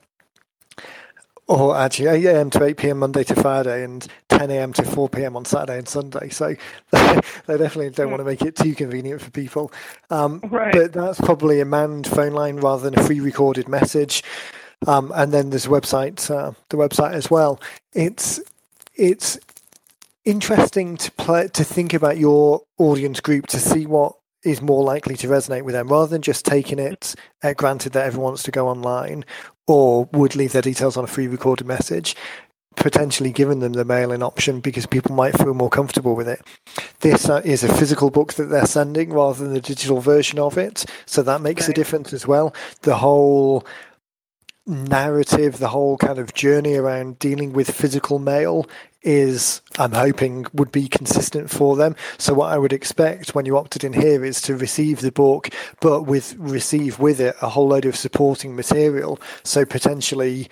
[1.47, 2.49] or actually 8 a.m.
[2.51, 2.99] to 8 p.m.
[2.99, 4.73] Monday to Friday and 10 a.m.
[4.73, 5.35] to 4 p.m.
[5.35, 6.29] on Saturday and Sunday.
[6.29, 6.55] So
[6.91, 9.71] they, definitely don't want to make it too convenient for people.
[10.09, 10.73] Um, right.
[10.73, 14.23] But that's probably a manned phone line rather than a free recorded message.
[14.87, 17.61] Um, and then there's a website, uh, the website as well.
[17.93, 18.39] It's
[18.95, 19.39] it's
[20.25, 25.15] interesting to play to think about your audience group to see what is more likely
[25.15, 28.51] to resonate with them rather than just taking it uh, granted that everyone wants to
[28.51, 29.23] go online
[29.67, 32.15] or would leave their details on a free recorded message
[32.75, 36.41] potentially giving them the mail-in option because people might feel more comfortable with it.
[37.01, 40.57] This uh, is a physical book that they're sending rather than the digital version of
[40.57, 41.69] it, so that makes right.
[41.69, 42.53] a difference as well.
[42.81, 43.65] The whole
[44.65, 48.65] narrative, the whole kind of journey around dealing with physical mail
[49.01, 51.95] is, I'm hoping, would be consistent for them.
[52.17, 55.49] So what I would expect when you opted in here is to receive the book,
[55.81, 59.19] but with receive with it a whole load of supporting material.
[59.43, 60.49] So potentially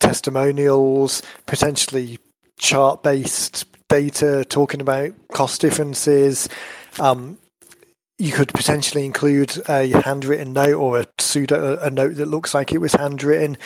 [0.00, 2.18] testimonials, potentially
[2.58, 6.48] chart based data talking about cost differences.
[6.98, 7.38] Um,
[8.18, 12.72] you could potentially include a handwritten note or a pseudo a note that looks like
[12.72, 13.56] it was handwritten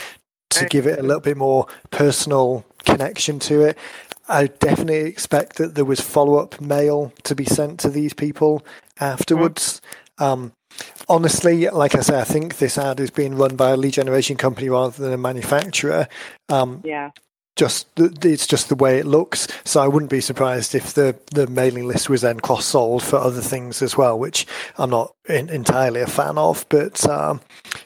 [0.51, 3.79] to give it a little bit more personal connection to it.
[4.29, 8.65] I definitely expect that there was follow up mail to be sent to these people
[8.99, 9.81] afterwards.
[10.19, 10.25] Mm.
[10.25, 10.53] Um,
[11.09, 14.37] honestly, like I say, I think this ad is being run by a lead generation
[14.37, 16.09] company rather than a manufacturer.
[16.49, 17.11] Um, yeah
[17.57, 19.49] just it's just the way it looks.
[19.65, 23.17] So I wouldn't be surprised if the the mailing list was then cross sold for
[23.17, 26.67] other things as well, which I'm not in, entirely a fan of.
[26.69, 27.41] But um,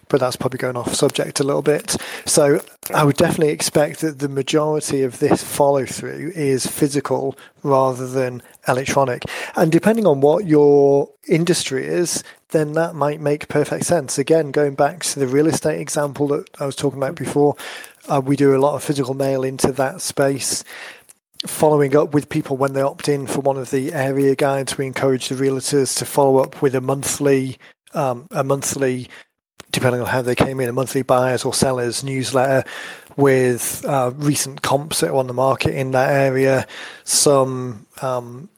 [0.09, 1.96] but that's probably going off subject a little bit.
[2.26, 2.61] So
[2.92, 8.42] I would definitely expect that the majority of this follow through is physical rather than
[8.66, 9.22] electronic.
[9.54, 14.18] And depending on what your industry is, then that might make perfect sense.
[14.18, 17.56] Again, going back to the real estate example that I was talking about before,
[18.08, 20.64] uh, we do a lot of physical mail into that space.
[21.46, 24.86] Following up with people when they opt in for one of the area guides, we
[24.86, 27.58] encourage the realtors to follow up with a monthly,
[27.94, 29.08] um, a monthly,
[29.72, 32.62] depending on how they came in, a monthly buyers or sellers newsletter
[33.16, 36.66] with uh, recent comps that are on the market in that area,
[37.04, 38.48] some um,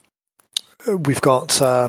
[0.86, 1.88] we've got uh,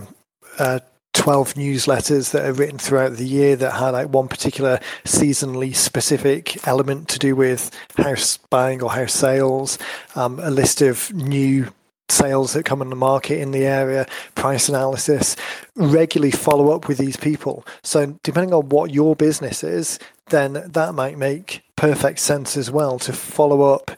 [0.59, 0.79] uh,
[1.13, 7.07] 12 newsletters that are written throughout the year that highlight one particular seasonally specific element
[7.07, 9.77] to do with house buying or house sales,
[10.15, 11.71] um, a list of new
[12.09, 15.35] sales that come on the market in the area, price analysis,
[15.75, 17.65] regularly follow up with these people.
[17.83, 19.99] So, depending on what your business is,
[20.29, 23.91] then that might make perfect sense as well to follow up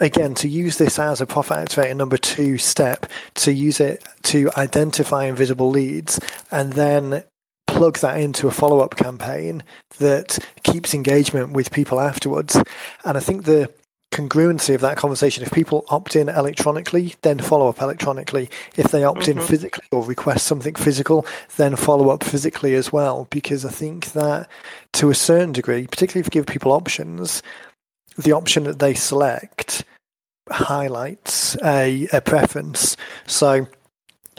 [0.00, 4.50] again, to use this as a profit activator number two step, to use it to
[4.56, 6.18] identify invisible leads
[6.50, 7.22] and then
[7.66, 9.62] plug that into a follow up campaign
[9.98, 12.56] that keeps engagement with people afterwards.
[13.04, 13.72] And I think the
[14.12, 18.50] congruency of that conversation, if people opt in electronically, then follow up electronically.
[18.76, 19.38] If they opt mm-hmm.
[19.38, 23.28] in physically or request something physical, then follow up physically as well.
[23.30, 24.48] Because I think that
[24.94, 27.42] to a certain degree, particularly if you give people options,
[28.16, 29.84] the option that they select
[30.50, 32.96] highlights a, a preference.
[33.26, 33.66] So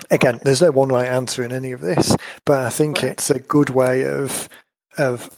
[0.10, 3.12] again, there's no one right answer in any of this, but I think right.
[3.12, 4.50] it's a good way of
[4.98, 5.30] of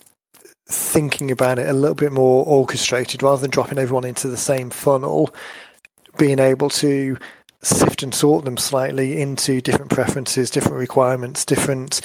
[0.68, 4.70] thinking about it a little bit more orchestrated rather than dropping everyone into the same
[4.70, 5.34] funnel,
[6.18, 7.18] being able to
[7.62, 12.02] sift and sort them slightly into different preferences, different requirements, different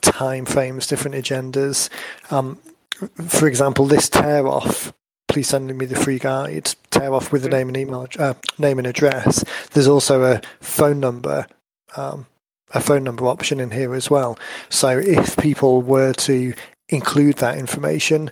[0.00, 1.88] time frames, different agendas.
[2.30, 2.58] Um,
[3.26, 4.92] for example, this tear off
[5.28, 6.74] please send me the free guide.
[6.90, 9.44] Tear off with the name and email, uh, name and address.
[9.72, 11.46] There's also a phone number,
[11.96, 12.26] um,
[12.72, 14.38] a phone number option in here as well.
[14.68, 16.54] So if people were to
[16.88, 18.30] include that information,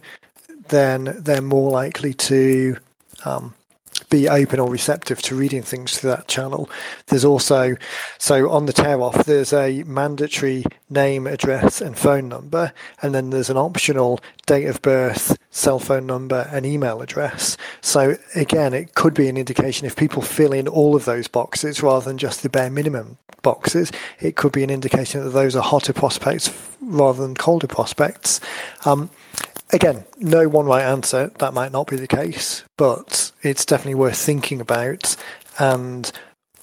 [0.68, 2.76] then they're more likely to
[3.24, 3.54] um,
[4.10, 6.68] be open or receptive to reading things through that channel.
[7.06, 7.76] There's also,
[8.18, 13.30] so on the tear off, there's a mandatory name, address, and phone number, and then
[13.30, 17.56] there's an optional date of birth, cell phone number, and email address.
[17.80, 21.82] So again, it could be an indication if people fill in all of those boxes
[21.82, 25.62] rather than just the bare minimum boxes, it could be an indication that those are
[25.62, 28.40] hotter prospects rather than colder prospects.
[28.84, 29.10] Um,
[29.74, 31.30] again, no one right answer.
[31.38, 35.16] That might not be the case, but it's definitely worth thinking about
[35.58, 36.10] and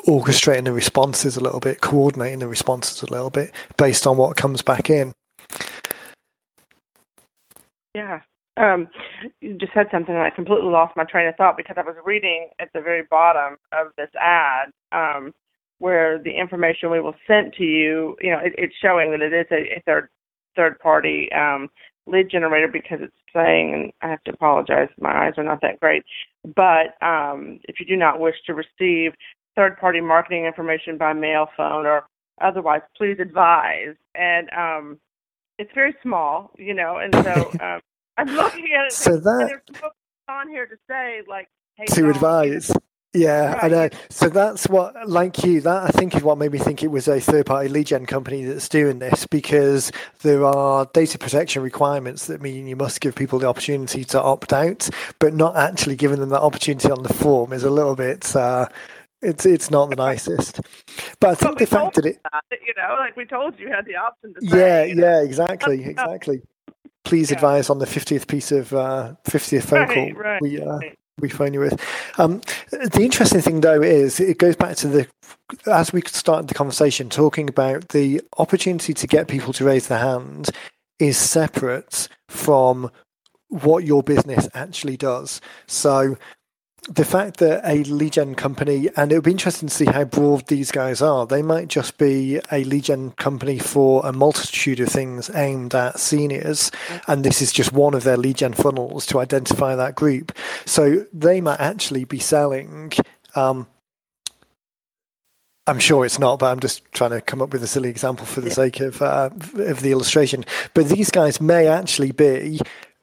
[0.08, 4.38] orchestrating the responses a little bit, coordinating the responses a little bit based on what
[4.38, 5.13] comes back in.
[7.93, 8.21] Yeah.
[8.58, 8.88] Um,
[9.41, 11.95] you just said something and I completely lost my train of thought because I was
[12.06, 15.34] reading at the very bottom of this ad um,
[15.80, 19.34] where the information we will send to you, you know, it, it's showing that it
[19.34, 20.10] is a, a third
[20.56, 21.69] third party um,
[22.12, 25.80] lead generator because it's saying, and I have to apologize, my eyes are not that
[25.80, 26.04] great.
[26.43, 29.13] But um, if you do not wish to receive
[29.56, 32.04] third party marketing information by mail, phone, or
[32.41, 33.95] otherwise, please advise.
[34.15, 35.00] And um,
[35.58, 37.82] it's very small, you know, and so um,
[38.17, 38.93] I'm looking at it.
[38.93, 39.62] So that.
[39.71, 39.82] There's
[40.28, 42.71] on here to say, like, hey, to advise.
[43.13, 43.63] Yeah, right.
[43.63, 43.89] I know.
[44.10, 47.10] So that's what, like you, that I think is what made me think it was
[47.10, 52.28] a third party lead gen company that's doing this because there are data protection requirements
[52.28, 56.21] that mean you must give people the opportunity to opt out, but not actually giving
[56.21, 58.34] them that opportunity on the form is a little bit.
[58.34, 58.67] Uh,
[59.21, 60.62] it's it's not the nicest,
[61.19, 63.86] but I think the fact that it, that, you know, like we told you, had
[63.86, 64.50] the option to.
[64.50, 66.41] Say, yeah, yeah, exactly, exactly.
[67.04, 67.36] Please yeah.
[67.36, 70.12] advise on the fiftieth piece of uh, fiftieth phone right, call.
[70.13, 71.80] Right, we uh, right we phone you with.
[72.17, 75.08] Um, the interesting thing, though, is it goes back to the
[75.67, 80.00] as we started the conversation talking about the opportunity to get people to raise their
[80.00, 80.50] hand
[81.00, 82.89] is separate from
[83.50, 85.41] what your business actually does.
[85.67, 86.17] So
[86.89, 90.04] the fact that a lead gen company, and it would be interesting to see how
[90.04, 91.28] broad these guys are.
[91.28, 96.00] They might just be a lead gen company for a multitude of things aimed at
[96.00, 96.72] seniors,
[97.08, 100.36] and this is just one of their lead gen funnels to identify that group.
[100.65, 102.94] So they might actually be selling.
[103.36, 103.67] Um,
[105.67, 108.26] I'm sure it's not, but I'm just trying to come up with a silly example
[108.26, 108.54] for the yeah.
[108.56, 110.46] sake of uh, of the illustration.
[110.74, 112.60] But these guys may actually be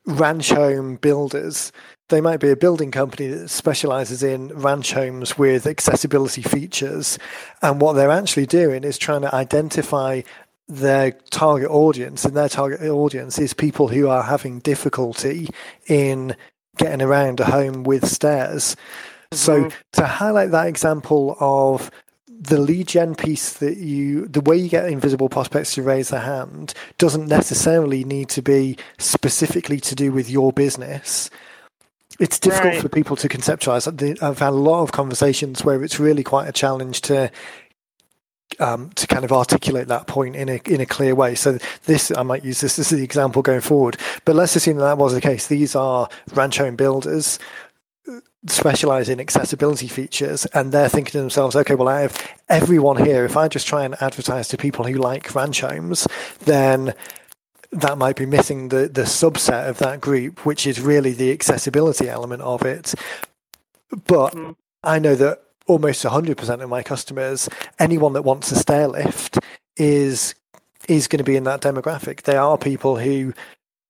[0.09, 1.73] ranch home builders
[2.09, 7.19] they might be a building company that specializes in ranch homes with accessibility features.
[7.61, 10.23] And what they're actually doing is trying to identify
[10.69, 12.25] their target audience.
[12.25, 15.49] And their target audience is people who are having difficulty
[15.87, 16.35] in
[16.77, 18.77] getting around a home with stairs.
[19.33, 19.37] Mm-hmm.
[19.37, 21.91] So to highlight that example of
[22.41, 26.21] the lead gen piece that you the way you get invisible prospects to raise their
[26.21, 31.31] hand doesn't necessarily need to be specifically to do with your business
[32.19, 32.83] it's difficult right.
[32.83, 33.87] for people to conceptualize.
[34.23, 37.31] I've had a lot of conversations where it's really quite a challenge to
[38.61, 41.35] um, to kind of articulate that point in a in a clear way.
[41.35, 43.99] So this, I might use this as the example going forward.
[44.25, 45.47] But let's assume that that was the case.
[45.47, 47.39] These are ranch home builders.
[48.47, 53.25] Specialize in accessibility features and they're thinking to themselves, okay, well, I have everyone here.
[53.25, 56.07] If I just try and advertise to people who like ranch homes,
[56.41, 56.95] then
[57.73, 62.09] that might be missing the, the subset of that group, which is really the accessibility
[62.09, 62.95] element of it.
[64.07, 64.53] But mm-hmm.
[64.85, 67.49] I know that almost 100% of my customers,
[67.79, 69.39] anyone that wants a stair lift
[69.77, 70.35] is
[70.89, 72.23] is going to be in that demographic.
[72.23, 73.35] They are people who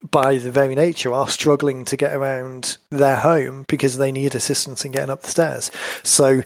[0.02, 4.84] by the very nature are struggling to get around their home because they need assistance
[4.84, 5.70] in getting up the stairs.
[6.02, 6.42] So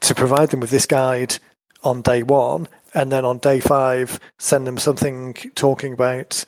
[0.00, 1.36] to provide them with this guide
[1.82, 6.44] on day one and then on day five send them something talking about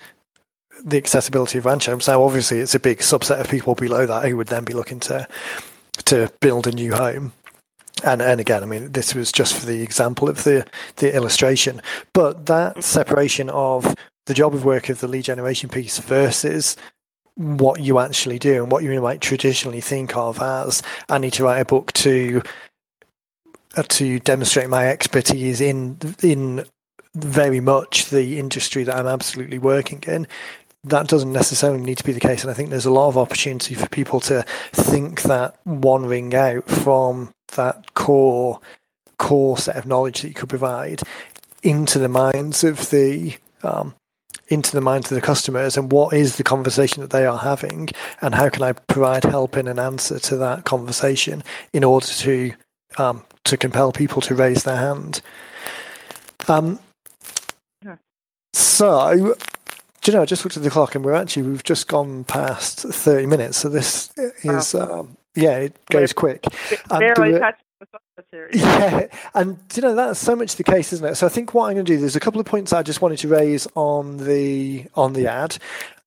[0.83, 2.09] the accessibility of ranch homes.
[2.09, 5.01] Now obviously it's a big subset of people below that who would then be looking
[5.01, 5.29] to
[6.05, 7.33] to build a new home.
[8.05, 11.83] And and again, I mean, this was just for the example of the the illustration.
[12.13, 13.95] But that separation of
[14.29, 16.77] the job of work of the lead generation piece versus
[17.35, 21.45] what you actually do and what you might traditionally think of as I need to
[21.45, 22.43] write a book to
[23.77, 26.65] uh, to demonstrate my expertise in in
[27.15, 30.27] very much the industry that I'm absolutely working in.
[30.85, 33.17] That doesn't necessarily need to be the case, and I think there's a lot of
[33.17, 38.61] opportunity for people to think that one ring out from that core
[39.19, 41.03] core set of knowledge that you could provide
[41.63, 43.95] into the minds of the um,
[44.49, 47.89] into the minds of the customers and what is the conversation that they are having
[48.23, 52.53] and how can I provide help in an answer to that conversation in order to
[52.97, 55.21] um, to compel people to raise their hand.
[56.49, 56.79] Um,
[58.55, 59.35] So,
[60.01, 62.25] do you know, I just looked at the clock and we're actually we've just gone
[62.25, 63.59] past thirty minutes.
[63.59, 64.11] So this
[64.43, 65.01] is wow.
[65.01, 66.45] um, yeah, it goes quick.
[66.89, 67.63] Barely touched
[68.53, 71.15] yeah, and you know that's so much the case, isn't it?
[71.17, 73.01] So I think what I'm going to do, there's a couple of points I just
[73.01, 75.59] wanted to raise on the on the ad.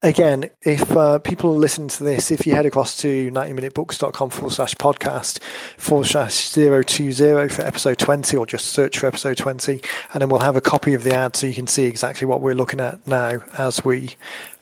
[0.03, 4.73] Again, if uh, people listen to this, if you head across to 90minutebooks.com forward slash
[4.73, 5.39] podcast
[5.77, 9.79] forward slash 020 for episode 20, or just search for episode 20,
[10.13, 12.41] and then we'll have a copy of the ad so you can see exactly what
[12.41, 14.15] we're looking at now as we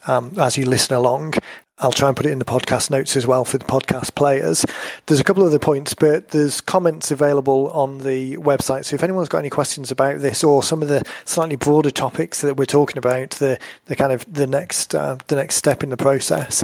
[0.07, 1.35] um, as you listen along.
[1.79, 4.65] I'll try and put it in the podcast notes as well for the podcast players.
[5.05, 8.85] There's a couple of other points, but there's comments available on the website.
[8.85, 12.41] So if anyone's got any questions about this or some of the slightly broader topics
[12.41, 15.89] that we're talking about, the the kind of the next uh, the next step in
[15.89, 16.63] the process,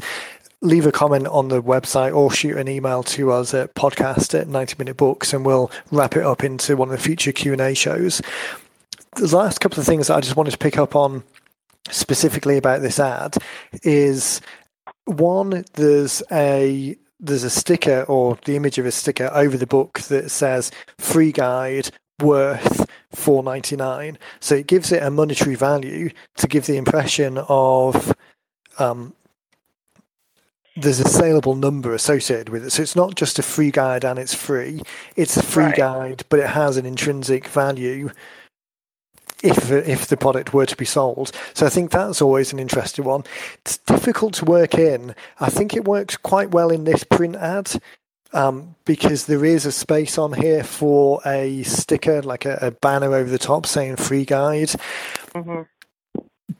[0.61, 4.47] leave a comment on the website or shoot an email to us at podcast at
[4.47, 8.21] 90 minute books and we'll wrap it up into one of the future q&a shows
[9.17, 11.23] the last couple of things that i just wanted to pick up on
[11.89, 13.35] specifically about this ad
[13.83, 14.41] is
[15.05, 20.01] one, there's a there's a sticker or the image of a sticker over the book
[20.01, 21.89] that says free guide
[22.21, 28.13] worth 4.99 so it gives it a monetary value to give the impression of
[28.79, 29.13] um,
[30.75, 32.71] there's a saleable number associated with it.
[32.71, 34.81] So it's not just a free guide and it's free.
[35.15, 35.75] It's a free right.
[35.75, 38.09] guide but it has an intrinsic value
[39.43, 41.31] if if the product were to be sold.
[41.53, 43.23] So I think that's always an interesting one.
[43.61, 45.15] It's difficult to work in.
[45.39, 47.71] I think it works quite well in this print ad.
[48.33, 53.13] Um, because there is a space on here for a sticker, like a, a banner
[53.13, 54.71] over the top saying free guide.
[55.33, 55.61] Mm-hmm.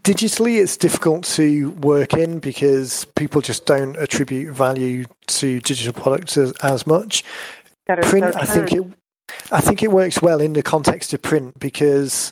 [0.04, 6.38] Digitally, it's difficult to work in because people just don't attribute value to digital products
[6.38, 7.26] as, as much.
[8.04, 8.84] Print, so I think it,
[9.52, 12.32] I think it works well in the context of print because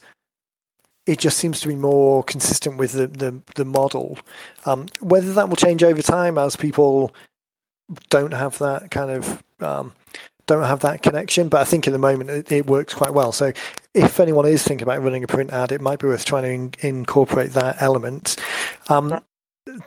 [1.06, 4.18] it just seems to be more consistent with the the, the model.
[4.66, 7.13] Um, whether that will change over time as people
[8.10, 9.94] don't have that kind of um,
[10.46, 13.32] don't have that connection, but I think at the moment it, it, works quite well.
[13.32, 13.54] So
[13.94, 16.86] if anyone is thinking about running a print ad, it might be worth trying to
[16.86, 18.36] in, incorporate that element.
[18.89, 19.22] Um,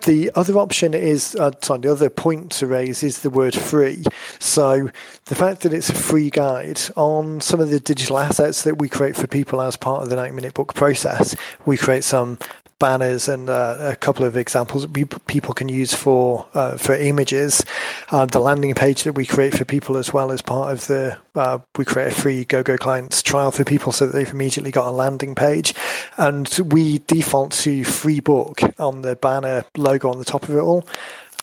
[0.05, 4.05] the other option is, uh, sorry, the other point to raise is the word free.
[4.39, 4.91] So
[5.27, 8.89] the fact that it's a free guide on some of the digital assets that we
[8.89, 12.39] create for people as part of the 90 minute book process, we create some
[12.79, 17.65] banners and uh, a couple of examples that people can use for uh, for images.
[18.11, 21.19] Uh, the landing page that we create for people as well as part of the
[21.35, 24.89] uh, we create a free GoGo Clients trial for people so that they've immediately got
[24.89, 25.75] a landing page,
[26.17, 30.61] and we default to free book on the banner logo on the top of it
[30.61, 30.87] all.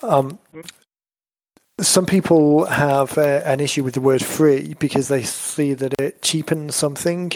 [0.02, 0.40] Um,
[1.84, 6.22] some people have uh, an issue with the word free because they see that it
[6.22, 7.32] cheapens something,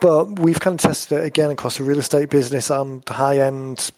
[0.00, 3.90] but we've kind of tested it again across the real estate business and high end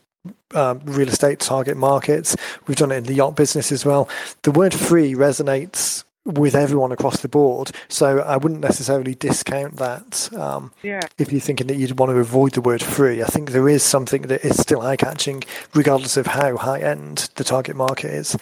[0.55, 2.37] um, real estate target markets.
[2.67, 4.09] We've done it in the yacht business as well.
[4.43, 7.73] The word free resonates with everyone across the board.
[7.89, 10.33] So I wouldn't necessarily discount that.
[10.35, 11.01] Um, yeah.
[11.19, 13.83] If you're thinking that you'd want to avoid the word free, I think there is
[13.83, 15.43] something that is still eye catching,
[15.75, 18.37] regardless of how high end the target market is.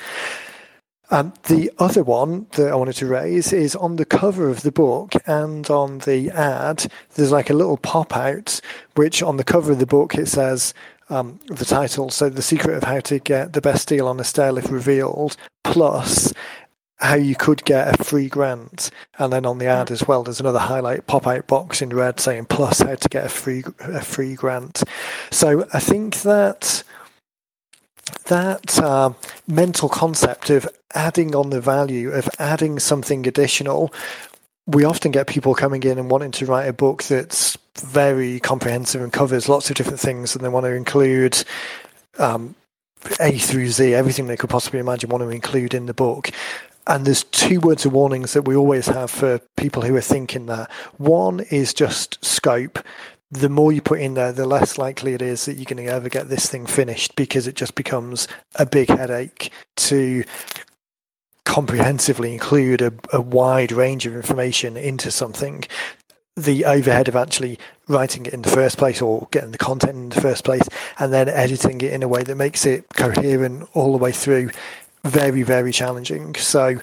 [1.10, 4.70] Um, the other one that I wanted to raise is on the cover of the
[4.70, 8.60] book and on the ad, there's like a little pop out,
[8.94, 10.72] which on the cover of the book it says
[11.08, 14.22] um, the title, so the secret of how to get the best deal on a
[14.22, 16.32] stairlift revealed, plus
[16.98, 18.90] how you could get a free grant.
[19.18, 22.20] And then on the ad as well, there's another highlight pop out box in red
[22.20, 24.84] saying plus how to get a free a free grant.
[25.30, 26.84] So I think that
[28.30, 29.12] that uh,
[29.46, 33.92] mental concept of adding on the value of adding something additional
[34.66, 39.02] we often get people coming in and wanting to write a book that's very comprehensive
[39.02, 41.42] and covers lots of different things and they want to include
[42.18, 42.54] um,
[43.18, 46.30] a through z everything they could possibly imagine want to include in the book.
[46.86, 50.46] And there's two words of warnings that we always have for people who are thinking
[50.46, 50.70] that.
[50.96, 52.78] One is just scope
[53.30, 55.92] the more you put in there, the less likely it is that you're going to
[55.92, 58.26] ever get this thing finished because it just becomes
[58.56, 60.24] a big headache to
[61.44, 65.64] comprehensively include a, a wide range of information into something.
[66.36, 70.08] The overhead of actually writing it in the first place or getting the content in
[70.08, 70.68] the first place
[70.98, 74.50] and then editing it in a way that makes it coherent all the way through
[75.04, 76.34] very, very challenging.
[76.34, 76.80] So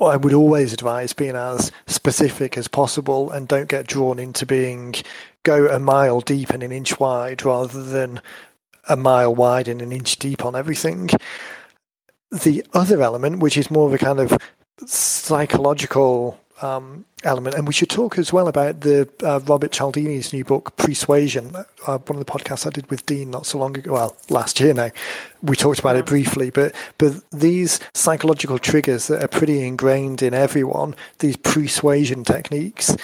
[0.00, 4.94] I would always advise being as specific as possible and don't get drawn into being
[5.42, 8.20] go a mile deep and an inch wide rather than
[8.88, 11.10] a mile wide and an inch deep on everything.
[12.30, 14.36] The other element, which is more of a kind of
[14.86, 20.44] psychological um, element, and we should talk as well about the uh, Robert Cialdini's new
[20.44, 21.54] book, Pre-Suasion.
[21.86, 24.60] Uh, one of the podcasts I did with Dean not so long ago, well, last
[24.60, 24.90] year now,
[25.42, 26.50] we talked about it briefly.
[26.50, 32.96] But but these psychological triggers that are pretty ingrained in everyone, these persuasion techniques,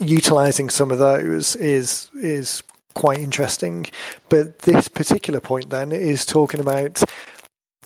[0.00, 2.62] utilizing some of those is is
[2.94, 3.86] quite interesting.
[4.28, 7.02] But this particular point then is talking about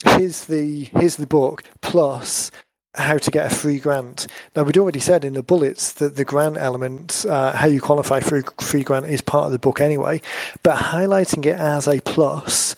[0.04, 2.50] here's the here's the book plus
[2.94, 4.26] how to get a free grant.
[4.54, 8.20] Now we'd already said in the bullets that the grant element, uh, how you qualify
[8.20, 10.20] for a free grant, is part of the book anyway.
[10.62, 12.76] But highlighting it as a plus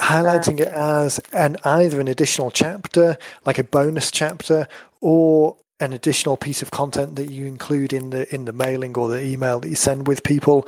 [0.00, 4.66] highlighting it as an either an additional chapter, like a bonus chapter,
[5.00, 9.08] or an additional piece of content that you include in the in the mailing or
[9.08, 10.66] the email that you send with people.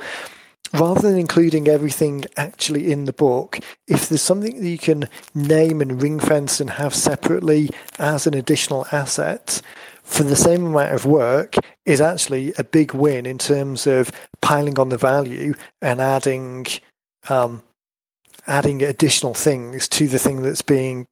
[0.73, 5.81] Rather than including everything actually in the book if there's something that you can name
[5.81, 9.61] and ring fence and have separately as an additional asset
[10.03, 11.55] for the same amount of work
[11.85, 14.11] is actually a big win in terms of
[14.41, 16.65] piling on the value and adding
[17.29, 17.63] um,
[18.45, 21.07] adding additional things to the thing that's being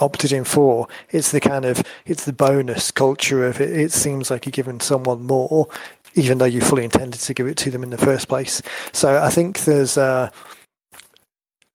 [0.00, 0.88] opted in for.
[1.10, 3.70] It's the kind of it's the bonus culture of it.
[3.70, 5.68] It seems like you're giving someone more,
[6.14, 8.62] even though you fully intended to give it to them in the first place.
[8.92, 9.96] So I think there's.
[9.96, 10.30] Uh,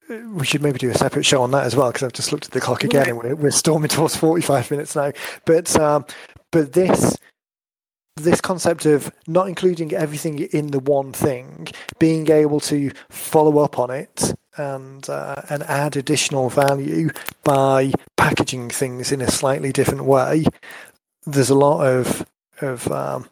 [0.09, 2.45] we should maybe do a separate show on that as well because I've just looked
[2.45, 5.11] at the clock again and we're, we're storming towards 45 minutes now.
[5.45, 6.05] But um,
[6.51, 7.17] but this
[8.17, 11.67] this concept of not including everything in the one thing,
[11.99, 17.09] being able to follow up on it and uh, and add additional value
[17.43, 17.91] by
[18.23, 20.45] packaging things in a slightly different way.
[21.25, 22.25] There's a lot of
[22.61, 23.27] of um,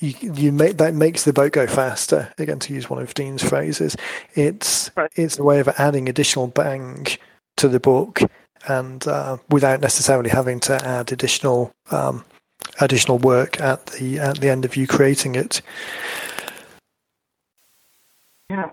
[0.00, 2.32] you, you make that makes the boat go faster.
[2.38, 3.96] Again, to use one of Dean's phrases,
[4.34, 5.10] it's right.
[5.14, 7.06] it's a way of adding additional bang
[7.56, 8.20] to the book,
[8.66, 12.24] and uh, without necessarily having to add additional um,
[12.80, 15.62] additional work at the at the end of you creating it.
[18.50, 18.70] Yeah.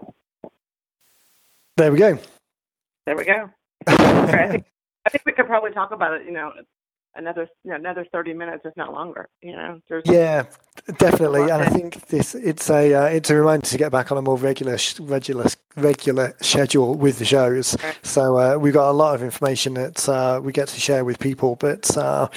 [1.77, 2.17] There we go.
[3.05, 3.51] There we go.
[5.09, 6.25] I think we could probably talk about it.
[6.25, 6.51] You know,
[7.15, 9.27] another you know, another thirty minutes, if not longer.
[9.41, 9.81] You know.
[9.89, 10.45] There's yeah,
[10.99, 14.19] definitely, and I think this it's a uh, it's a reminder to get back on
[14.19, 17.75] a more regular regular regular schedule with the shows.
[18.03, 21.17] So uh, we've got a lot of information that uh, we get to share with
[21.17, 22.27] people, but uh,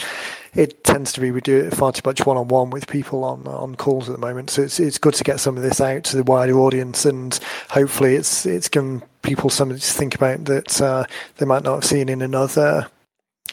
[0.54, 3.24] it tends to be we do it far too much one on one with people
[3.24, 4.50] on on calls at the moment.
[4.50, 7.38] So it's it's good to get some of this out to the wider audience, and
[7.70, 11.04] hopefully it's it's given people something to think about that uh,
[11.36, 12.88] they might not have seen in another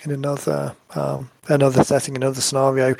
[0.04, 2.96] in another um, another setting, another scenario,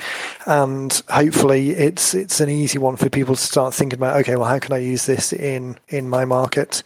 [0.46, 4.16] and hopefully it's it's an easy one for people to start thinking about.
[4.20, 6.82] Okay, well, how can I use this in in my market?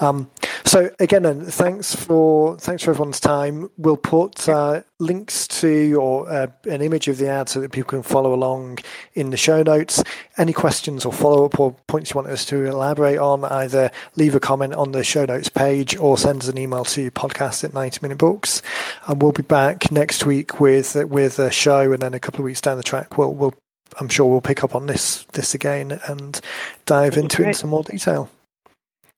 [0.00, 0.30] Um,
[0.64, 3.70] so again, thanks for thanks for everyone's time.
[3.76, 7.90] We'll put uh, links to or uh, an image of the ad so that people
[7.90, 8.78] can follow along
[9.14, 10.02] in the show notes.
[10.36, 14.34] Any questions or follow up or points you want us to elaborate on, either leave
[14.34, 17.74] a comment on the show notes page or send us an email to podcast at
[17.74, 18.62] 90 Minute Books.
[19.06, 22.44] And we'll be back next week with with a show, and then a couple of
[22.46, 23.54] weeks down the track, we'll we'll
[24.00, 26.40] I'm sure we'll pick up on this this again and
[26.86, 28.30] dive into it in some more detail.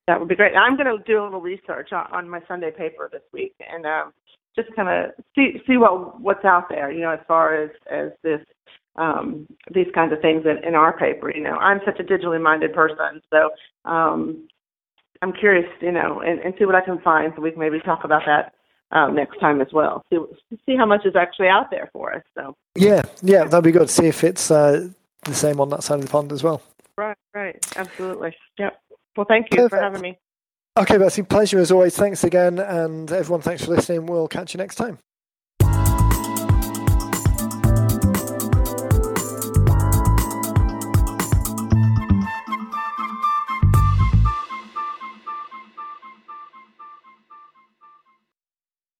[0.06, 0.54] That would be great.
[0.54, 3.84] I'm going to do a little research on, on my Sunday paper this week and
[3.84, 4.12] um,
[4.56, 8.10] just kind of see see what what's out there, you know, as far as as
[8.22, 8.40] this
[8.96, 11.30] um, these kinds of things in, in our paper.
[11.30, 13.50] You know, I'm such a digitally minded person, so
[13.84, 14.48] um,
[15.22, 17.80] I'm curious, you know, and, and see what I can find so we can maybe
[17.80, 18.54] talk about that
[18.96, 20.04] um, next time as well.
[20.10, 20.18] See
[20.64, 22.22] see how much is actually out there for us.
[22.34, 23.90] So yeah, yeah, that'd be good.
[23.90, 24.88] See if it's uh,
[25.24, 26.62] the same on that side of the pond as well.
[26.96, 28.34] Right, right, absolutely.
[28.58, 28.80] Yep.
[29.16, 29.70] Well, thank you Perfect.
[29.70, 30.18] for having me.
[30.78, 31.96] Okay, Betsy, pleasure as always.
[31.96, 34.06] Thanks again, and everyone, thanks for listening.
[34.06, 34.98] We'll catch you next time.